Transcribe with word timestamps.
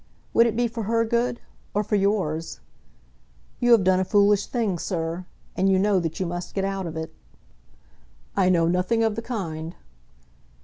Would 0.33 0.47
it 0.47 0.55
be 0.55 0.67
for 0.67 0.85
her 0.85 1.05
good, 1.05 1.41
or 1.75 1.83
for 1.83 1.95
yours? 1.95 2.59
You 3.59 3.71
have 3.73 3.83
done 3.83 3.99
a 3.99 4.03
foolish 4.03 4.47
thing, 4.47 4.79
sir, 4.79 5.27
and 5.55 5.69
you 5.69 5.77
know 5.77 5.99
that 5.99 6.19
you 6.19 6.25
must 6.25 6.55
get 6.55 6.65
out 6.65 6.87
of 6.87 6.97
it." 6.97 7.13
"I 8.35 8.49
know 8.49 8.67
nothing 8.67 9.03
of 9.03 9.15
the 9.15 9.21
kind." 9.21 9.75